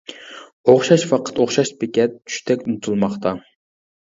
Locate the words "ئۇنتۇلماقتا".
2.67-3.37